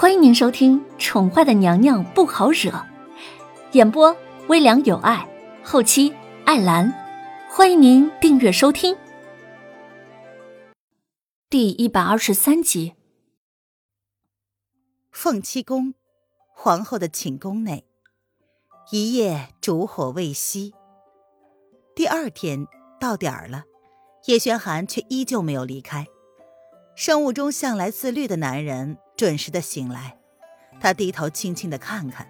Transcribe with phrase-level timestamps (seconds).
[0.00, 2.70] 欢迎您收听《宠坏的娘娘不好惹》，
[3.72, 5.28] 演播微凉有爱，
[5.64, 6.14] 后期
[6.44, 6.94] 艾兰。
[7.50, 8.96] 欢迎您订阅收听。
[11.50, 12.94] 第一百二十三集，
[15.10, 15.94] 凤七宫
[16.54, 17.84] 皇后的寝宫内，
[18.92, 20.72] 一夜烛火未熄。
[21.96, 22.68] 第二天
[23.00, 23.64] 到点儿了，
[24.26, 26.06] 叶轩寒却依旧没有离开。
[26.94, 28.96] 生物钟向来自律的男人。
[29.18, 30.16] 准时的醒来，
[30.78, 32.28] 他低头轻轻的看看，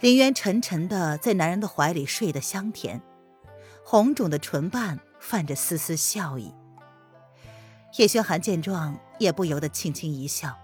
[0.00, 3.02] 林渊沉沉的在男人的怀里睡得香甜，
[3.84, 6.54] 红肿的唇瓣泛着丝丝笑意。
[7.98, 10.56] 叶轩寒见状，也不由得轻轻一笑。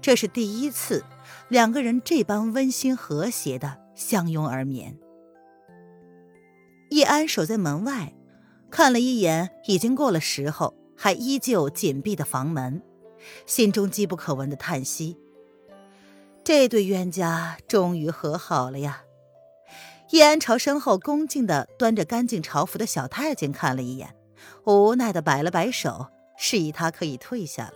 [0.00, 1.04] 这是第一次，
[1.48, 4.96] 两个人这般温馨和谐的相拥而眠。
[6.90, 8.14] 叶安守在门外，
[8.70, 12.80] 看了一眼已经过了时候还依旧紧闭的房门。
[13.46, 15.18] 心中机不可闻的叹息。
[16.42, 19.04] 这对冤家终于和好了呀！
[20.10, 24.14] 叶安朝身后恭敬的端着干净朝服的小太监看了一眼，
[24.64, 27.74] 无奈的摆了摆手，示意他可以退下了。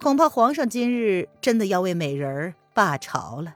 [0.00, 3.54] 恐怕皇上今日真的要为美人儿罢朝了。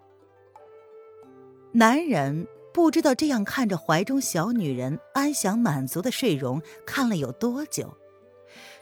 [1.72, 7.92] 男人不知道这样看着怀中小女人安详满足的睡容看了有多久。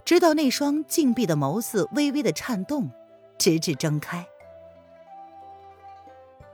[0.07, 2.89] 直到那双静闭的眸子微微的颤动，
[3.37, 4.25] 直至睁开。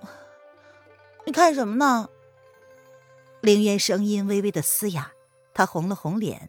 [1.27, 2.09] 你看什么呢？
[3.43, 5.13] 凌渊声音微微的嘶哑，
[5.53, 6.49] 他红了红脸，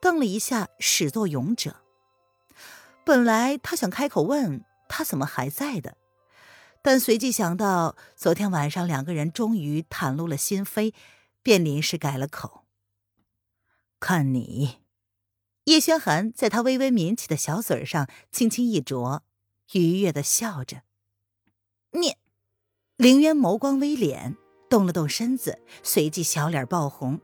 [0.00, 1.76] 瞪了一下，始作俑者。
[3.04, 5.96] 本来他想开口问他怎么还在的，
[6.82, 10.92] 但随即想到昨天晚上两个人终于袒露了心扉，
[11.44, 12.64] 便临时改了口。
[14.00, 14.80] 看你。
[15.70, 19.22] 叶轩寒在他微微抿起的小嘴上轻轻一啄，
[19.72, 20.82] 愉悦的笑着。
[21.92, 22.16] 你，
[22.96, 24.34] 凌渊眸光微敛，
[24.68, 27.20] 动了动身子，随即小脸爆红。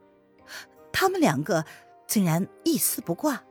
[0.92, 1.64] 他们两个
[2.06, 3.42] 竟然一丝不挂。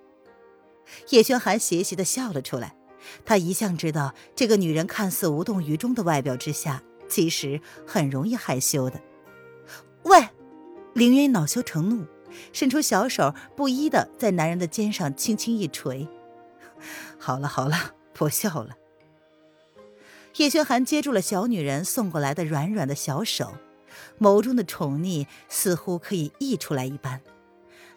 [1.10, 2.78] 叶轩寒邪邪的笑了出来。
[3.26, 9.02] 他一向知道，这个女人看似无动于衷的外表之下，其实很容易害羞的。
[10.04, 10.30] 喂，
[10.94, 12.06] 凌渊恼羞成怒。
[12.54, 16.08] 伸出小手，不依的在男人的肩上轻轻一捶。
[17.20, 18.76] 好了好了，不笑了。
[20.38, 23.54] 叶轩寒接住了小女人送过来的软软的小手，
[24.20, 27.22] 眸中的宠溺似乎可以溢出来一般。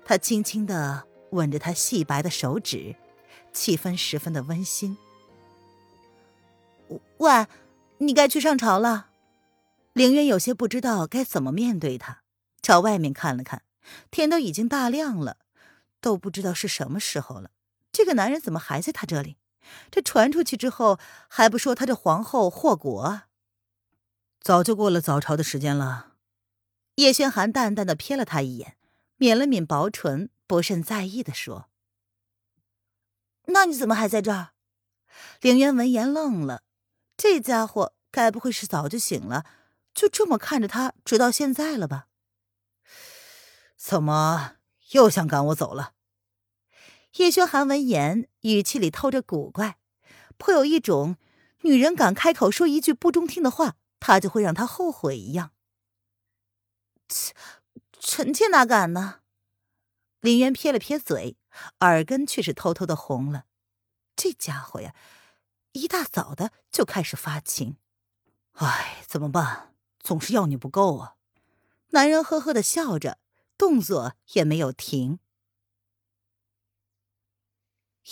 [0.04, 2.94] 他轻轻的吻着她细白的手指，
[3.53, 4.97] 气氛十分的温馨。
[7.19, 7.47] 喂，
[7.98, 9.09] 你该去上朝了。
[9.93, 12.22] 凌渊有些不知道该怎么面对他，
[12.62, 13.62] 朝外面看了看。
[14.10, 15.38] 天都已经大亮了，
[16.00, 17.50] 都不知道是什么时候了。
[17.93, 19.37] 这个男人怎么还在他这里？
[19.91, 23.27] 这传出去之后，还不说他这皇后祸国啊？
[24.41, 26.15] 早就过了早朝的时间了。
[26.94, 28.77] 叶轩寒淡淡的瞥了他一眼，
[29.19, 31.69] 抿了抿薄唇，不甚在意的说
[33.47, 34.50] ：“那你怎么还在这儿？”
[35.41, 36.62] 凌渊闻言愣了，
[37.16, 39.44] 这家伙该不会是早就醒了，
[39.94, 42.08] 就这么看着他直到现在了吧？
[43.88, 44.56] 怎么
[44.91, 45.94] 又想赶我走了？
[47.15, 49.78] 叶轩寒闻言，语气里透着古怪，
[50.37, 51.16] 颇有一种
[51.62, 55.53] 女人敢开口说一句不中听的话，他就会让她后悔一样。
[57.09, 57.32] 切，
[57.98, 59.21] 臣妾哪敢呢？
[60.21, 61.38] 林渊撇了撇嘴，
[61.81, 63.47] 耳根却是偷偷的红了。
[64.15, 64.94] 这家伙呀，
[65.72, 67.78] 一大早的就开始发情。
[68.53, 69.75] 唉，怎么办？
[69.98, 71.15] 总是要你不够啊！
[71.93, 73.16] 男人呵呵的笑着。
[73.59, 75.19] 动作也没有停。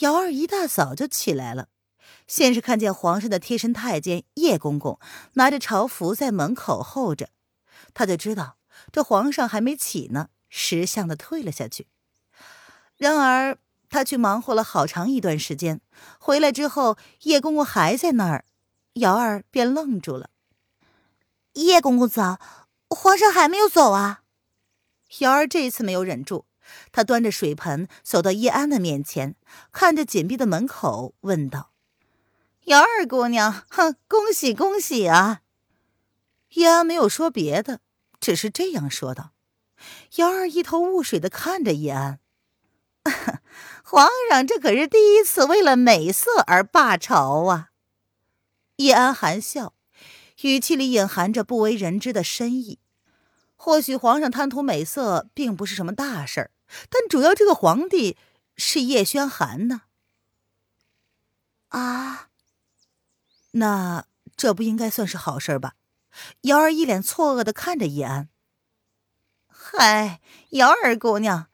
[0.01, 1.69] 瑶儿一大早就起来了，
[2.27, 4.99] 先是看见皇上的贴身太监叶公公
[5.34, 7.31] 拿着朝服在门口候着，
[7.95, 8.59] 他就知道
[8.93, 11.87] 这皇上还没起呢，识相的退了下去。
[12.97, 13.59] 然而
[13.89, 15.81] 他去忙活了好长一段时间，
[16.19, 18.45] 回来之后叶公公还在那儿，
[18.95, 20.28] 瑶儿便愣住了。
[21.53, 22.39] 叶公公早，
[22.91, 24.25] 皇上还没有走啊？
[25.18, 26.47] 瑶儿这一次没有忍住，
[26.92, 29.36] 她端着水盆走到叶安的面前，
[29.72, 31.72] 看着紧闭的门口，问道
[32.66, 35.42] ：“瑶儿姑娘，哼，恭喜恭喜啊！”
[36.54, 37.80] 叶安没有说别的，
[38.21, 39.33] 只是这样说道。
[40.16, 42.18] 瑶儿一头雾水的看着叶安
[43.84, 47.68] ：“皇上，这可是第一次为了美色而罢朝啊！”
[48.77, 49.74] 叶安含笑，
[50.42, 52.78] 语气里隐含着不为人知的深意。
[53.56, 56.50] 或许皇上贪图美色并不是什么大事儿，
[56.88, 58.16] 但主要这个皇帝
[58.56, 59.82] 是叶轩寒呢。
[61.68, 62.28] 啊！
[63.53, 64.06] 那
[64.36, 65.74] 这不应该算是好事吧？
[66.42, 68.28] 瑶儿一脸错愕的看着叶安。
[69.48, 70.20] 嗨，
[70.50, 71.48] 瑶儿姑娘，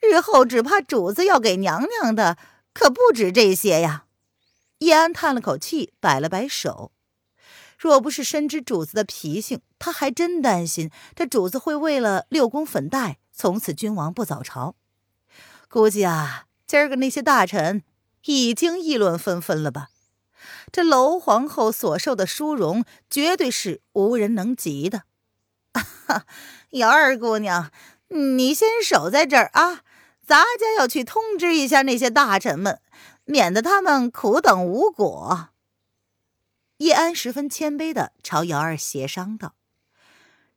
[0.00, 2.36] 日后只怕主子要给娘娘的
[2.72, 4.06] 可不止这些呀。
[4.78, 6.92] 叶安叹了口气，摆了摆手。
[7.78, 14.74] 若不是深知主子的脾性，他还真担心这主子会为了六宫粉黛，从此君王不早朝。
[15.68, 17.82] 估计啊，今儿个那些大臣
[18.24, 19.88] 已经议论纷纷了吧？
[20.70, 25.02] 这娄皇后所受的殊荣，绝对是无人能及的。
[26.06, 26.24] 哈，
[26.70, 27.70] 瑶儿姑娘，
[28.08, 29.80] 你先守在这儿啊，
[30.24, 32.80] 咱家要去通知一下那些大臣们，
[33.24, 35.48] 免得他们苦等无果。
[36.78, 39.54] 叶安十分谦卑的朝瑶儿协商道：“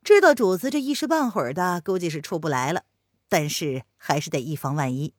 [0.02, 2.82] 知道主子这一时半会儿的估计是出不来了，
[3.28, 5.14] 但是还是得以防万一。”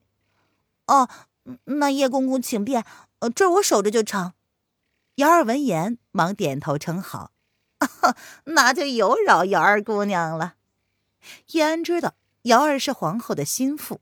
[0.88, 1.08] 哦，
[1.66, 2.84] 那叶公公请便，
[3.20, 4.34] 呃，这我守着就成。
[5.16, 7.32] 瑶儿闻言忙点头称好
[8.46, 10.56] ：“那就有扰瑶儿姑娘了。”
[11.52, 14.02] 叶安知道瑶儿是皇后的心腹，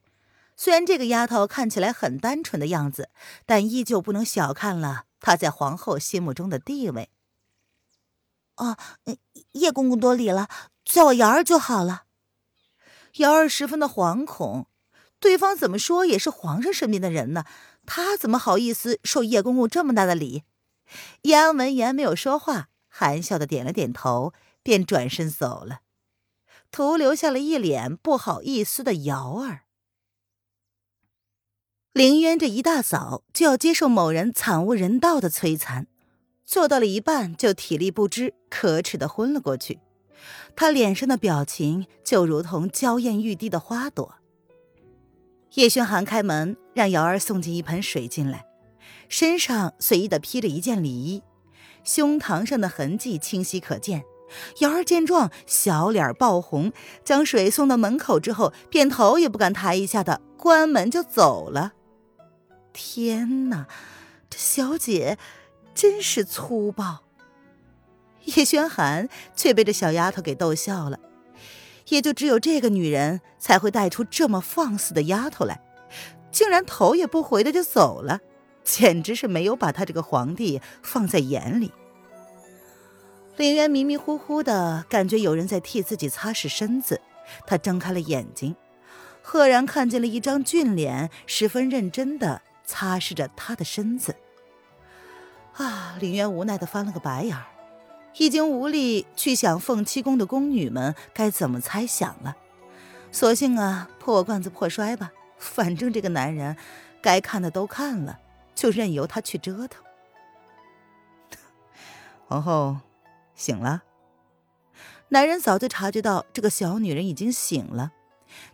[0.56, 3.10] 虽然这个丫头看起来很单纯的样子，
[3.46, 5.07] 但依旧不能小看了。
[5.20, 7.10] 他在皇后心目中的地位。
[8.56, 8.78] 哦，
[9.52, 10.48] 叶公公多礼了，
[10.84, 12.06] 叫我瑶儿就好了。
[13.18, 14.68] 瑶儿十分的惶恐，
[15.20, 17.46] 对方怎么说也是皇上身边的人呢，
[17.86, 20.44] 他怎么好意思受叶公公这么大的礼？
[21.24, 25.82] 叶安闻言没有说话，含笑的点了点头，便转身走了，
[26.72, 29.67] 徒留下了一脸不好意思的瑶儿。
[31.98, 35.88] 凌渊这一大早就要接受某人惨无人道的摧残，
[36.46, 39.80] 做到了一半就体力不支，可耻的昏了过去。
[40.56, 44.14] 他脸上的表情就如同娇艳欲滴的花朵。
[45.56, 48.46] 叶轩寒开门，让瑶儿送进一盆水进来，
[49.10, 51.24] 身上随意的披着一件里衣，
[51.84, 54.04] 胸膛上的痕迹清晰可见。
[54.60, 56.72] 瑶儿见状，小脸爆红，
[57.04, 61.74] 将水送到门口之后，便头也不敢抬一下的关门就走了。
[62.80, 63.66] 天哪，
[64.30, 65.18] 这小姐
[65.74, 67.00] 真是粗暴！
[68.26, 71.00] 叶轩寒却被这小丫头给逗笑了，
[71.88, 75.60] 也就只有这个女人才会带出这么放肆的丫头来，
[76.32, 78.20] 竟然头也不回的就走了，
[78.64, 81.72] 简直是没有把他这个皇帝放在眼里。
[83.38, 87.02] 林渊迷迷糊糊的感觉有人在替自己擦拭身子，
[87.48, 88.56] 他睁开了眼睛，
[89.24, 92.44] 赫然看见了一张俊脸，十分认真的。
[92.68, 94.18] 擦拭着他的身子，
[95.54, 95.96] 啊！
[96.00, 97.46] 林渊无奈的翻了个白眼儿，
[98.18, 102.36] 已经无力去想凤七宫的宫女们该怎么猜想了。
[103.12, 106.58] 索性啊，破罐子破摔吧，反正这个男人
[107.02, 108.20] 该看的都看了，
[108.54, 109.82] 就任由他去折腾。
[112.28, 112.78] 皇后
[113.34, 113.84] 醒了。
[115.10, 117.94] 男人早就察觉到这个小女人已经醒了，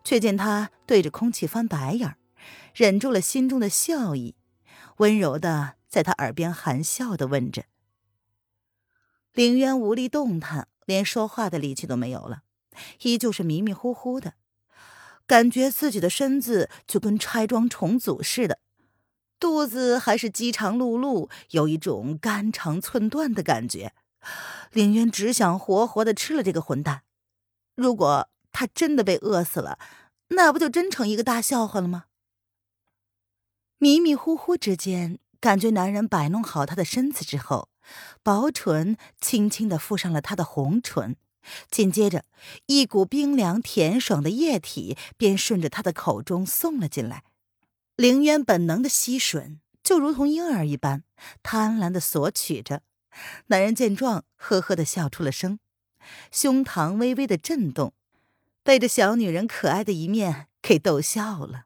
[0.03, 2.15] 却见她对着空气翻白眼儿。
[2.73, 4.35] 忍住了心中的笑意，
[4.97, 7.65] 温柔的在他耳边含笑的问着。
[9.33, 12.43] 凌渊无力动弹，连说话的力气都没有了，
[13.01, 14.33] 依旧是迷迷糊糊的，
[15.25, 18.59] 感觉自己的身子就跟拆装重组似的，
[19.39, 23.93] 肚子还是饥肠辘辘，有一种肝肠寸断的感觉。
[24.71, 27.03] 凌渊只想活活的吃了这个混蛋。
[27.75, 29.77] 如果他真的被饿死了，
[30.29, 32.05] 那不就真成一个大笑话了吗？
[33.83, 37.67] 迷迷糊糊之间，感觉男人摆弄好他的身子之后，
[38.23, 41.17] 薄唇轻轻的附上了他的红唇，
[41.69, 42.23] 紧接着，
[42.67, 47.25] 一股冰凉甜爽的液体便顺着他的口中送了进来。
[47.97, 51.03] 凌渊本能的吸吮，就如同婴儿一般，
[51.41, 52.83] 贪婪的索取着。
[53.47, 55.59] 男人见状，呵呵的笑出了声，
[56.31, 57.91] 胸膛微微的震动，
[58.63, 61.65] 被这小女人可爱的一面给逗笑了。